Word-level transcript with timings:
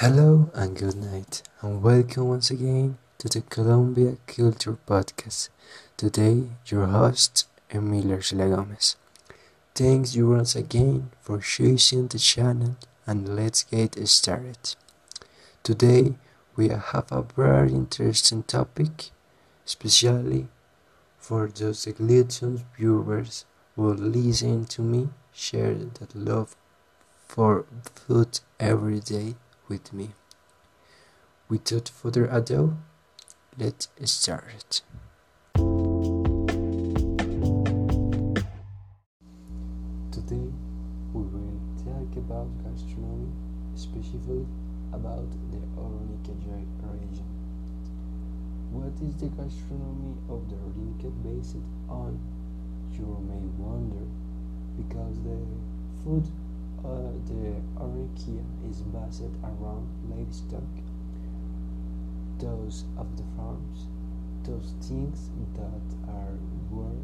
Hello 0.00 0.50
and 0.52 0.76
good 0.76 0.96
night, 0.96 1.42
and 1.62 1.82
welcome 1.82 2.28
once 2.28 2.50
again 2.50 2.98
to 3.16 3.30
the 3.30 3.40
Colombia 3.40 4.18
Culture 4.26 4.76
Podcast. 4.86 5.48
Today, 5.96 6.50
your 6.66 6.84
host, 6.84 7.48
Emilio 7.70 8.18
Arcila 8.18 8.54
Gomez. 8.54 8.96
Thanks 9.74 10.14
you 10.14 10.28
once 10.28 10.54
again 10.54 11.12
for 11.22 11.38
choosing 11.38 12.08
the 12.08 12.18
channel, 12.18 12.76
and 13.06 13.34
let's 13.34 13.62
get 13.62 13.96
started. 14.06 14.76
Today, 15.62 16.16
we 16.56 16.68
have 16.68 17.10
a 17.10 17.22
very 17.34 17.72
interesting 17.72 18.42
topic, 18.42 19.12
especially 19.64 20.48
for 21.16 21.48
those 21.48 21.86
glutton 21.86 22.66
viewers 22.76 23.46
who 23.76 23.94
listen 23.94 24.66
to 24.66 24.82
me 24.82 25.08
share 25.32 25.74
that 25.74 26.14
love 26.14 26.54
for 27.26 27.64
food 27.94 28.40
every 28.60 29.00
day 29.00 29.36
with 29.68 29.92
me. 29.92 30.10
Without 31.48 31.88
further 31.88 32.26
ado, 32.26 32.76
let's 33.58 33.88
start. 34.04 34.82
Today 40.10 40.50
we 41.12 41.22
will 41.22 41.60
talk 41.84 42.16
about 42.16 42.48
gastronomy, 42.64 43.32
specifically 43.74 44.46
about 44.92 45.30
the 45.50 45.60
Orinoquia 45.78 46.66
region. 46.82 47.28
What 48.70 48.92
is 49.06 49.14
the 49.16 49.28
gastronomy 49.28 50.16
of 50.28 50.48
the 50.48 50.56
Orinoquia 50.56 51.12
based 51.22 51.56
on? 51.88 52.18
You 52.92 53.06
may 53.28 53.44
wonder, 53.62 54.06
because 54.76 55.16
the 55.22 55.38
food 56.02 56.24
Uh, 56.84 57.10
the 57.26 57.60
Orinoquia 57.80 58.44
is 58.70 58.82
based 58.82 59.22
around 59.42 59.88
livestock, 60.08 60.62
those 62.38 62.84
of 62.96 63.16
the 63.16 63.24
farms, 63.36 63.86
those 64.44 64.74
things 64.80 65.30
that 65.54 66.08
are 66.08 66.38
born, 66.70 67.02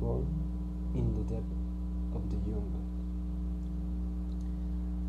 born 0.00 0.26
in 0.94 1.14
the 1.14 1.22
depth 1.34 1.54
of 2.14 2.28
the 2.28 2.36
jungle. 2.36 2.84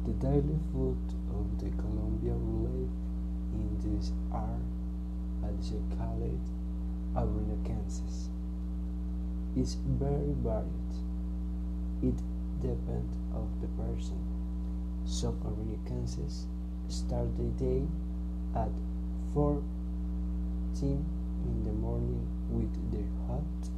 The 0.06 0.14
daily 0.14 0.60
food 0.72 0.98
of 1.32 1.60
the 1.60 1.70
Colombian 1.82 2.40
relief 2.64 2.90
in 3.54 3.98
this 3.98 4.12
are 4.32 4.60
also 5.44 5.82
called 5.98 6.40
Arunicenses 7.16 8.30
is 9.56 9.76
very 9.86 10.34
varied. 10.42 10.94
It 12.02 12.20
depend 12.64 13.10
of 13.36 13.48
the 13.62 13.68
person. 13.76 14.18
Some 15.06 15.38
Americans 15.44 16.48
start 16.88 17.36
the 17.38 17.52
day 17.64 17.84
at 18.56 18.72
4 19.34 19.62
in 20.82 21.64
the 21.66 21.72
morning 21.74 22.26
with 22.50 22.74
their 22.92 23.08
hot, 23.28 23.70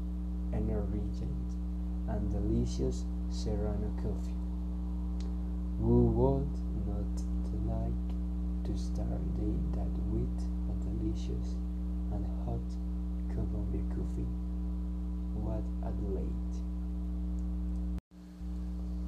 energetic, 0.54 1.36
and 2.08 2.32
delicious 2.32 3.06
Serrano 3.30 3.92
coffee. 3.98 4.38
Who 5.82 6.06
would 6.18 6.54
not 6.88 7.16
like 7.68 8.06
to 8.66 8.78
start 8.78 9.20
the 9.36 9.42
day 9.42 9.58
that 9.76 9.94
with 10.10 10.38
a 10.70 10.74
delicious 10.86 11.56
and 12.14 12.26
hot 12.46 12.68
Colombia 13.30 13.84
coffee? 13.90 14.30
What 15.36 15.64
a 15.84 15.92
delight! 15.92 16.54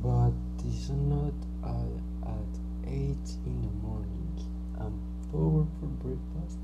But 0.04 0.34
is 0.68 0.90
not 0.90 1.34
uh, 1.64 2.30
at 2.30 2.54
8 2.86 3.18
in 3.46 3.62
the 3.62 3.88
morning. 3.88 4.34
I'm 4.80 5.00
power 5.32 5.66
for 5.80 5.88
breakfast 6.04 6.60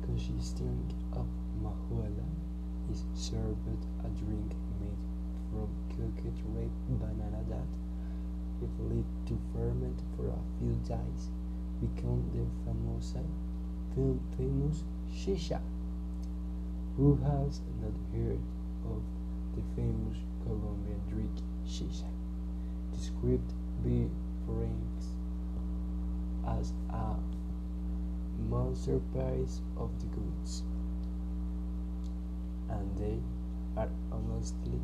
because 0.00 0.20
she's 0.20 0.52
consisting 0.56 0.92
of 1.12 1.26
majuela 1.62 2.26
is 2.90 3.04
served 3.14 3.84
a 4.04 4.08
drink 4.18 4.52
made 4.80 5.02
from 5.50 5.68
cooked 5.94 6.40
ripe 6.54 6.70
banana 6.88 7.44
that 7.48 7.70
if 8.62 8.70
left 8.80 9.26
to 9.26 9.38
ferment 9.52 10.00
for 10.16 10.28
a 10.28 10.42
few 10.58 10.74
days 10.88 11.30
become 11.80 12.24
the 12.34 12.44
famous 12.64 13.14
famous 14.36 14.84
chicha. 15.14 15.60
Who 16.96 17.16
has 17.16 17.60
not 17.80 17.94
heard 18.12 18.40
of 18.84 19.02
the 19.54 19.62
famous 19.76 20.18
Colombian 20.44 21.00
drink 21.08 21.30
chicha? 21.66 22.21
Described 22.94 23.52
by 23.84 24.06
Franks 24.46 25.06
as 26.46 26.72
a 26.90 27.16
masterpiece 28.50 29.60
of 29.76 29.90
the 30.00 30.06
goods, 30.06 30.62
and 32.68 32.96
they 32.98 33.18
are 33.76 33.88
honestly 34.10 34.80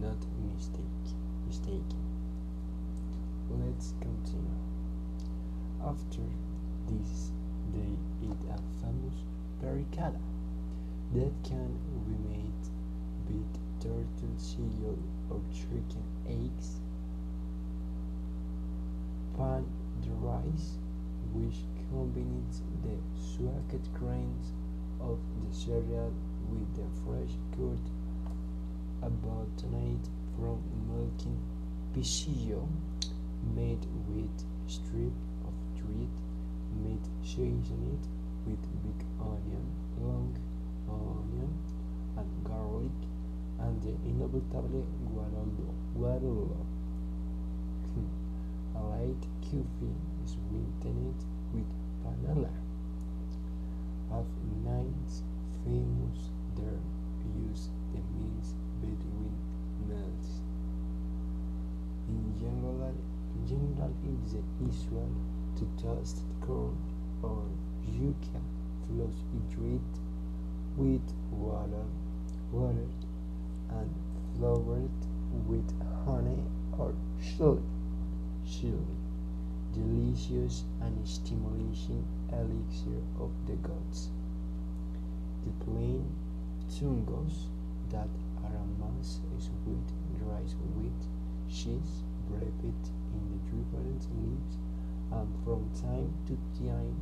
not 0.00 0.18
mistake, 0.54 1.14
mistaken. 1.46 2.04
Let's 3.50 3.94
continue. 4.00 4.60
After 5.82 6.22
this, 6.88 7.32
they 7.72 8.26
eat 8.26 8.36
a 8.50 8.58
famous 8.80 9.24
pericada 9.62 10.20
that 11.14 11.32
can 11.42 11.78
be 12.06 12.28
made 12.28 12.64
with 13.28 13.52
turtle 13.80 14.36
shell 14.38 14.98
or 15.30 15.40
chicken 15.52 16.04
eggs 16.26 16.80
pan 19.38 19.64
the 20.02 20.10
rice, 20.26 20.78
which 21.32 21.58
combines 21.88 22.60
the 22.82 22.96
soaked 23.16 23.86
grains 23.94 24.52
of 25.00 25.16
the 25.40 25.54
cereal 25.54 26.12
with 26.50 26.74
the 26.74 26.82
fresh 27.04 27.34
cut 27.54 27.84
night 29.70 30.04
from 30.34 30.58
milking 30.90 31.38
pisillo 31.94 32.66
made 33.54 33.86
with 34.08 34.44
strip 34.66 35.14
of 35.46 35.54
dried 35.78 36.16
meat 36.82 37.04
seasoned 37.22 38.06
with 38.44 38.62
big 38.82 39.06
onion, 39.20 39.66
long 40.00 40.36
onion, 40.88 41.52
and 42.16 42.44
garlic, 42.44 42.98
and 43.60 43.82
the 43.82 43.94
inevitable 44.08 44.86
guarolo. 45.14 45.72
guarolo. 45.96 46.77
Light 48.78 49.26
coffee 49.42 49.94
is 50.24 50.36
sweetened 50.36 51.24
with 51.52 51.66
vanilla. 52.02 52.50
Of 54.10 54.26
nines 54.64 55.22
famous 55.64 56.30
there 56.56 56.80
use 57.36 57.70
the 57.92 58.00
means 58.16 58.54
between 58.80 59.34
meals. 59.88 60.42
In 62.08 62.38
general, 62.38 62.94
in 63.34 63.46
general 63.46 63.92
it 64.04 64.26
is 64.26 64.34
usual 64.60 65.10
to 65.56 65.82
toast 65.82 66.22
corn 66.40 66.76
or 67.22 67.42
yuca 67.84 68.40
flours 68.86 69.18
hydrated 69.34 69.80
with 70.76 71.12
water, 71.32 71.86
water 72.52 72.88
and 73.70 73.94
flavored 74.36 74.90
with 75.48 75.68
honey 76.04 76.42
or 76.78 76.94
sugar 77.20 77.62
chili, 78.48 78.96
delicious 79.74 80.64
and 80.80 81.06
stimulating 81.06 82.04
elixir 82.32 83.02
of 83.20 83.30
the 83.46 83.54
gods. 83.56 84.08
The 85.44 85.52
plain 85.64 86.06
tungos 86.70 87.48
that 87.90 88.08
are 88.42 88.56
a 88.56 88.66
mass 88.80 89.20
is 89.36 89.50
with 89.66 89.92
rice 90.26 90.54
with 90.76 90.92
cheese 91.48 92.02
wrapped 92.30 92.64
in 92.64 93.22
the 93.30 93.38
different 93.52 94.06
leaves 94.16 94.56
and 95.12 95.28
from 95.44 95.68
time 95.80 96.12
to 96.26 96.36
time 96.58 96.96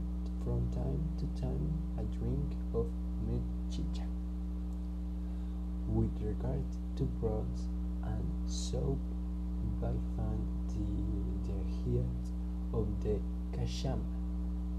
from 0.45 0.69
time 0.71 1.03
to 1.19 1.41
time 1.41 1.73
a 1.99 2.03
drink 2.19 2.53
of 2.75 2.87
chicha. 3.71 4.07
With 5.89 6.11
regard 6.23 6.65
to 6.97 7.05
broths 7.21 7.67
and 8.05 8.25
soap, 8.47 8.99
by 9.81 9.93
find 10.17 10.56
the 13.07 13.21
cachama, 13.57 14.01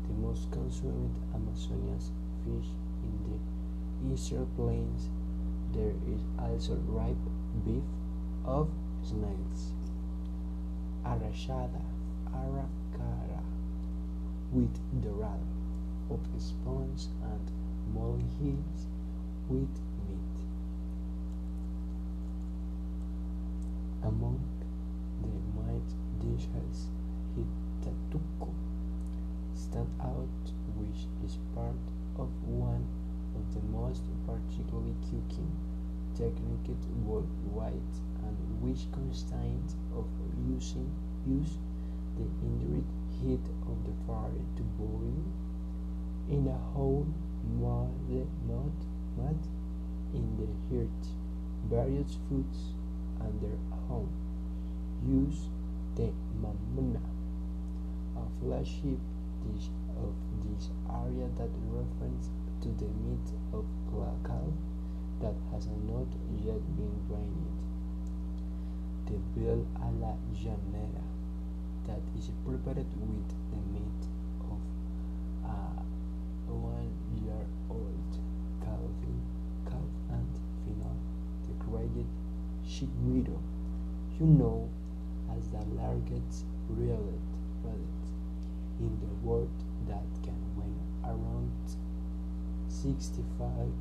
the 0.08 0.14
most 0.14 0.52
consumed 0.52 1.16
Amazonian 1.34 2.00
fish 2.44 2.70
in 3.04 3.14
the 3.28 4.14
eastern 4.14 4.46
plains. 4.56 5.10
There 5.74 5.94
is 6.14 6.22
also 6.40 6.76
ripe 6.88 7.16
beef 7.66 7.84
of 8.46 8.70
snails, 9.04 9.72
arrachada, 11.06 11.84
aracara, 12.34 13.44
with 14.52 14.76
dorado 15.02 15.58
of 16.10 16.20
sponge 16.38 17.08
and 17.24 17.52
molehills 17.94 18.88
with 19.50 19.70
using 40.58 40.90
use 41.28 41.58
the 42.18 42.26
indirect 42.42 42.90
heat 43.22 43.46
of 43.70 43.78
the 43.86 43.94
fire 44.08 44.42
to 44.56 44.64
boil 44.80 45.22
in 46.30 46.48
a 46.48 46.58
whole 46.74 47.06
mud, 47.62 47.92
mud, 48.48 48.78
mud 49.18 49.38
in 50.14 50.26
the 50.38 50.76
heart 50.76 51.04
various 51.70 52.18
foods 52.28 52.74
and 53.20 53.42
their 53.42 53.60
home. 53.88 54.10
Use 55.06 55.50
the 55.96 56.12
mamona, 56.42 57.02
a 58.16 58.24
flagship 58.42 59.00
dish 59.46 59.70
of 59.98 60.14
this 60.46 60.70
area 60.90 61.28
that 61.38 61.50
refers 61.70 62.30
to 62.62 62.70
the 62.70 62.90
meat 63.06 63.30
of 63.54 63.66
cow 64.24 64.48
that 65.22 65.36
has 65.52 65.68
not 65.68 66.08
yet 66.44 66.62
been 66.78 66.96
drained. 67.08 67.67
The 69.08 69.18
bill 69.40 69.66
a 69.82 69.90
la 70.02 70.14
llanera 70.36 71.06
that 71.88 72.02
is 72.18 72.30
prepared 72.46 72.78
with 73.00 73.30
the 73.52 73.60
meat 73.72 74.04
of 74.52 74.60
a 75.48 76.54
one 76.54 76.92
year 77.24 77.46
old 77.70 78.12
calf, 78.60 78.80
calf 79.66 79.92
and 80.10 80.28
final 80.66 80.98
decorated 81.48 82.06
widow, 83.02 83.40
you 84.20 84.26
know 84.26 84.70
as 85.36 85.48
the 85.50 85.64
largest 85.82 86.46
reality 86.70 87.38
product 87.62 88.08
in 88.80 88.92
the 89.00 89.28
world 89.28 89.50
that 89.88 90.04
can 90.24 90.36
weigh 90.58 91.10
around 91.10 91.52
65 92.68 93.72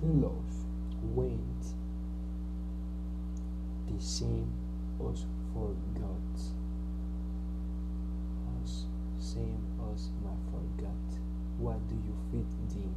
kilos 0.00 0.64
weight 1.14 1.81
the 3.92 4.00
same 4.02 4.50
as 5.10 5.24
for 5.52 5.74
gods 5.94 6.52
as 8.62 8.84
same 9.18 9.62
as 9.92 10.10
my 10.24 10.34
forgot 10.50 11.08
what 11.58 11.78
do 11.88 11.94
you 12.06 12.14
feed 12.30 12.46
them 12.74 12.94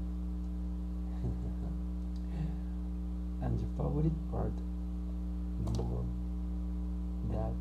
and 3.42 3.60
the 3.60 3.66
favorite 3.78 4.20
part 4.32 4.54
more 5.78 6.06
that 7.32 7.54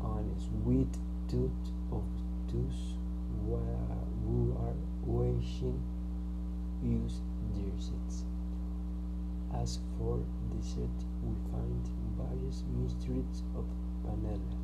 on 0.00 0.24
a 0.36 0.40
sweet 0.40 0.94
tooth 1.28 1.72
of 1.92 2.02
those 2.52 2.80
who 4.24 4.56
are 4.58 4.74
wishing 5.04 5.80
use 6.82 7.20
their 7.54 7.78
seeds. 7.78 8.24
As 9.54 9.78
for 9.98 10.18
the 10.18 10.56
dessert, 10.56 11.04
we 11.22 11.34
find 11.50 11.88
various 12.16 12.64
mysteries 12.82 13.42
of 13.56 13.64
vanilla, 14.04 14.56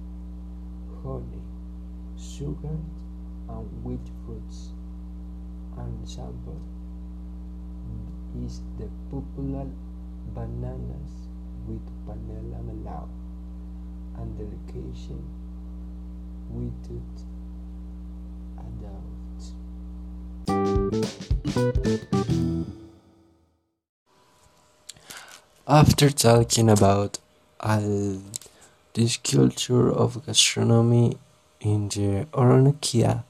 honey, 1.02 1.42
sugar, 2.18 2.78
and 3.48 3.84
wheat 3.84 4.08
fruits. 4.24 4.72
And 5.76 6.08
sample 6.08 6.60
is 8.44 8.62
the 8.78 8.88
popular 9.10 9.66
bananas 10.34 11.28
with 11.66 11.86
vanilla 12.06 12.60
melao 12.64 13.08
and 14.18 14.38
delegation 14.38 15.22
with 16.50 16.72
adults. 20.48 22.25
After 25.68 26.10
talking 26.10 26.70
about 26.70 27.18
this 28.94 29.16
culture 29.16 29.90
of 29.90 30.24
gastronomy 30.24 31.18
in 31.60 31.88
the 31.88 32.28
Orinoquia 32.32 33.24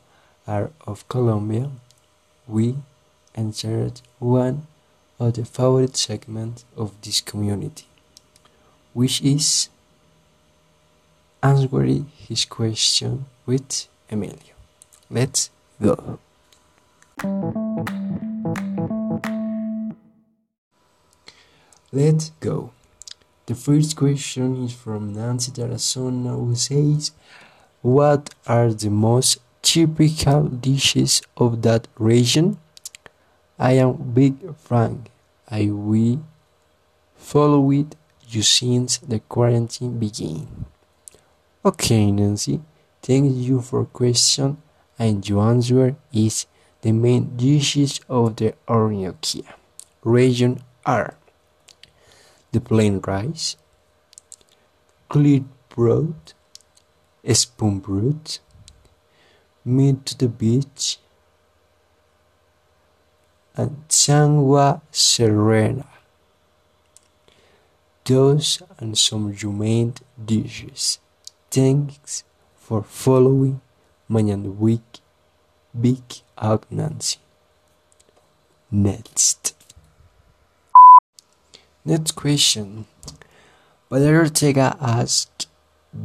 art 0.46 0.74
of 0.86 1.08
Colombia, 1.08 1.70
we 2.46 2.76
entered 3.34 4.02
one 4.18 4.66
of 5.18 5.32
the 5.32 5.46
favorite 5.46 5.96
segments 5.96 6.66
of 6.76 6.92
this 7.00 7.22
community, 7.22 7.86
which 8.92 9.22
is 9.22 9.70
answering 11.42 12.12
his 12.18 12.44
question 12.44 13.24
with 13.46 13.88
Emilio. 14.10 14.52
Let's 15.08 15.48
go. 15.80 16.18
Let's 21.92 22.32
go. 22.40 22.72
The 23.46 23.54
first 23.54 23.96
question 23.96 24.64
is 24.64 24.72
from 24.72 25.14
Nancy 25.14 25.52
Tarazona 25.52 26.34
who 26.34 26.54
says, 26.56 27.12
What 27.80 28.34
are 28.46 28.72
the 28.72 28.90
most 28.90 29.38
typical 29.62 30.44
dishes 30.44 31.22
of 31.36 31.62
that 31.62 31.86
region? 31.96 32.58
I 33.58 33.72
am 33.72 33.92
Big 34.12 34.56
Frank. 34.56 35.10
I 35.48 35.70
will 35.70 36.24
follow 37.14 37.70
it 37.70 37.94
you 38.28 38.42
since 38.42 38.98
the 38.98 39.20
quarantine 39.20 39.98
began. 39.98 40.66
Okay, 41.64 42.10
Nancy, 42.10 42.60
thank 43.00 43.32
you 43.36 43.60
for 43.62 43.84
question 43.84 44.60
and 44.98 45.26
your 45.28 45.48
answer 45.48 45.94
is 46.12 46.46
the 46.82 46.92
main 46.92 47.36
dishes 47.36 48.00
of 48.08 48.36
the 48.36 48.54
Orinoquia 48.66 49.46
region 50.02 50.62
are 50.84 51.14
the 52.56 52.60
plain 52.62 52.98
rice, 53.06 53.54
clear 55.10 55.44
broad, 55.68 56.32
spoon 57.34 57.80
brood, 57.80 58.38
meat 59.62 60.06
to 60.06 60.16
the 60.16 60.28
beach, 60.28 60.98
and 63.56 63.86
Changua 63.90 64.80
Serena. 64.90 65.86
Those 68.06 68.62
and 68.78 68.96
some 68.96 69.32
remained 69.32 70.00
dishes. 70.24 70.98
Thanks 71.50 72.24
for 72.56 72.82
following 72.82 73.60
Mañana 74.08 74.56
Week 74.56 75.00
Big 75.78 76.04
Out 76.38 76.64
Nancy. 76.70 77.18
Next. 78.70 79.55
Next 81.86 82.16
question. 82.16 82.86
Valeria 83.88 84.76
asked, 84.80 85.46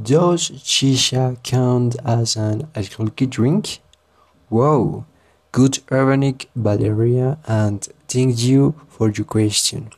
Does 0.04 0.52
chicha 0.64 1.38
count 1.42 1.96
as 2.06 2.36
an 2.36 2.68
alcoholic 2.76 3.28
drink? 3.32 3.80
Whoa, 4.50 5.06
Good 5.52 5.80
evening, 5.92 6.40
Valeria, 6.56 7.40
and 7.48 7.82
thank 8.08 8.44
you 8.44 8.76
for 8.90 9.10
your 9.10 9.26
question, 9.26 9.90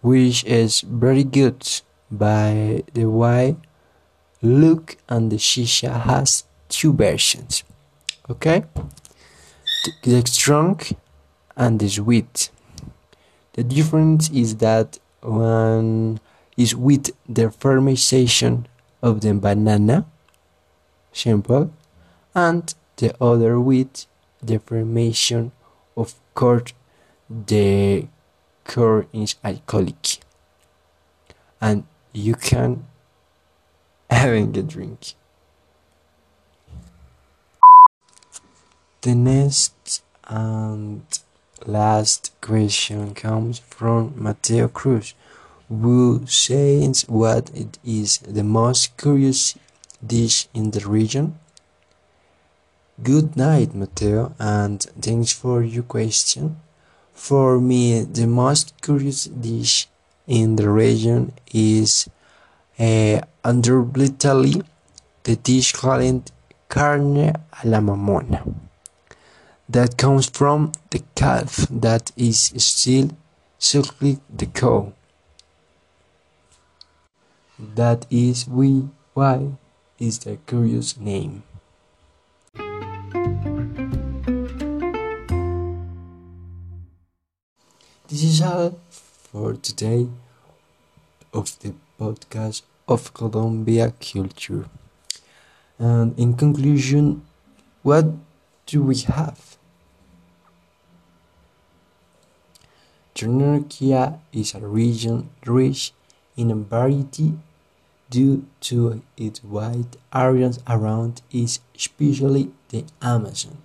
which 0.00 0.44
is 0.44 0.82
very 0.82 1.24
good. 1.24 1.68
By 2.08 2.84
the 2.94 3.06
way, 3.06 3.56
look 4.40 4.96
and 5.08 5.32
the 5.32 5.38
chicha 5.38 5.90
has 5.90 6.44
two 6.68 6.92
versions. 6.92 7.64
Okay, 8.30 8.62
the 10.04 10.22
strong 10.24 10.80
and 11.56 11.80
the 11.80 11.88
sweet. 11.88 12.50
The 13.60 13.64
difference 13.64 14.30
is 14.30 14.56
that 14.64 14.98
one 15.20 16.18
is 16.56 16.74
with 16.74 17.10
the 17.28 17.50
fermentation 17.50 18.66
of 19.02 19.20
the 19.20 19.34
banana, 19.34 20.06
simple, 21.12 21.70
and 22.34 22.74
the 22.96 23.14
other 23.22 23.60
with 23.60 24.06
the 24.42 24.60
fermentation 24.60 25.52
of 25.94 26.14
corn 26.34 26.72
the 27.28 28.06
corn 28.64 29.08
is 29.12 29.34
alcoholic. 29.44 30.20
And 31.60 31.84
you 32.14 32.36
can 32.36 32.86
having 34.08 34.56
a 34.56 34.62
drink. 34.62 35.12
The 39.02 39.14
next 39.14 40.02
and 40.24 41.04
last 41.66 42.32
question 42.40 43.14
comes 43.14 43.58
from 43.58 44.12
Mateo 44.16 44.68
Cruz 44.68 45.14
who 45.68 46.26
says 46.26 47.04
what 47.08 47.50
it 47.54 47.78
is 47.84 48.18
the 48.18 48.44
most 48.44 48.96
curious 48.96 49.56
dish 50.04 50.48
in 50.54 50.70
the 50.72 50.86
region 50.86 51.38
Good 53.02 53.34
night, 53.34 53.74
Mateo, 53.74 54.34
and 54.38 54.82
thanks 55.00 55.32
for 55.32 55.62
your 55.62 55.84
question. 55.84 56.60
For 57.14 57.58
me, 57.58 58.02
the 58.02 58.26
most 58.26 58.74
curious 58.82 59.24
dish 59.24 59.88
in 60.26 60.56
the 60.56 60.68
region 60.68 61.32
is 61.50 62.10
uh, 62.78 63.22
undoubtedly 63.42 64.60
the 65.22 65.36
dish 65.36 65.72
called 65.72 66.30
carne 66.68 67.32
alla 67.64 67.64
la 67.64 67.80
mamona. 67.80 68.69
That 69.70 69.96
comes 69.96 70.28
from 70.28 70.72
the 70.90 71.00
calf 71.14 71.68
that 71.70 72.10
is 72.16 72.52
still 72.56 73.10
suckling 73.56 74.20
the 74.28 74.46
cow. 74.46 74.92
That 77.56 78.04
is 78.10 78.48
we 78.48 78.88
why 79.14 79.52
is 80.00 80.18
the 80.18 80.38
curious 80.44 80.98
name. 80.98 81.44
This 88.08 88.24
is 88.24 88.42
all 88.42 88.76
for 88.90 89.54
today 89.54 90.08
of 91.32 91.56
the 91.60 91.74
podcast 91.96 92.62
of 92.88 93.14
Colombia 93.14 93.94
culture. 94.00 94.64
And 95.78 96.18
in 96.18 96.34
conclusion, 96.34 97.22
what 97.84 98.06
do 98.66 98.82
we 98.82 98.98
have? 99.06 99.59
Ternurquia 103.20 104.18
is 104.32 104.54
a 104.54 104.60
region 104.60 105.28
rich 105.44 105.92
in 106.38 106.64
variety 106.64 107.34
due 108.08 108.46
to 108.60 109.02
its 109.18 109.44
wide 109.44 109.98
areas 110.14 110.58
around 110.66 111.20
it, 111.30 111.58
especially 111.76 112.50
the 112.70 112.82
Amazon, 113.02 113.58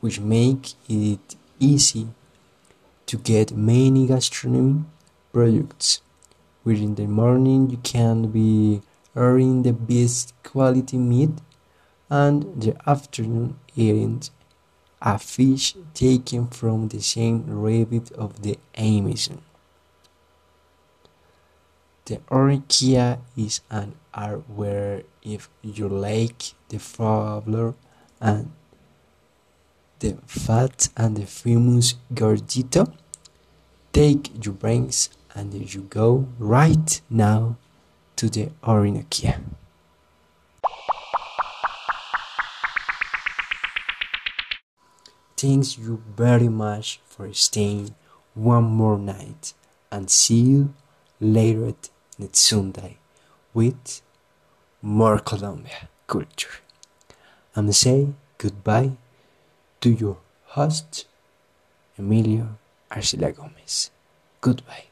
which 0.00 0.18
make 0.18 0.74
it 0.88 1.36
easy 1.60 2.08
to 3.06 3.16
get 3.18 3.56
many 3.56 4.08
gastronomy 4.08 4.82
products. 5.32 6.00
Within 6.64 6.96
the 6.96 7.06
morning 7.06 7.70
you 7.70 7.76
can 7.84 8.32
be 8.32 8.82
eating 9.16 9.62
the 9.62 9.72
best 9.72 10.34
quality 10.42 10.98
meat 10.98 11.38
and 12.10 12.60
the 12.60 12.74
afternoon 12.90 13.60
eating 13.76 14.22
a 15.02 15.18
fish 15.18 15.74
taken 15.94 16.46
from 16.46 16.88
the 16.88 17.02
same 17.02 17.44
rabbit 17.46 18.10
of 18.12 18.42
the 18.42 18.56
Amazon. 18.76 19.42
The 22.04 22.18
Orchia 22.30 23.18
is 23.36 23.60
an 23.70 23.94
art 24.14 24.48
where 24.48 25.02
if 25.22 25.48
you 25.62 25.88
like 25.88 26.54
the 26.68 26.78
flavor 26.78 27.74
and 28.20 28.52
the 29.98 30.16
fat 30.26 30.88
and 30.96 31.16
the 31.16 31.26
famous 31.26 31.94
gordito, 32.14 32.92
Take 33.92 34.42
your 34.42 34.54
brains 34.54 35.10
and 35.34 35.52
you 35.52 35.82
go 35.82 36.26
right 36.38 37.00
now 37.10 37.58
to 38.16 38.30
the 38.30 38.48
Orinoquia. 38.64 39.38
Thanks 45.42 45.76
you 45.76 46.00
very 46.16 46.48
much 46.48 47.00
for 47.04 47.32
staying 47.34 47.96
one 48.32 48.62
more 48.62 48.96
night 48.96 49.54
and 49.90 50.08
see 50.08 50.40
you 50.52 50.72
later 51.20 51.74
next 52.16 52.38
Sunday 52.38 52.98
with 53.52 54.02
more 54.80 55.18
Colombia 55.18 55.88
culture. 56.06 56.62
I'm 57.56 57.72
say 57.72 58.14
goodbye 58.38 58.92
to 59.80 59.90
your 59.90 60.18
host, 60.54 61.06
Emilio 61.98 62.46
Arcila 62.92 63.34
Gomez. 63.34 63.90
Goodbye. 64.40 64.91